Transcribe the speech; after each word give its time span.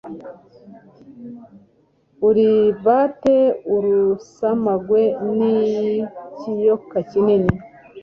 uribate 2.27 3.37
urusamagwe 3.75 5.01
n'ikiyoka 5.35 6.97
kinini 7.09 7.53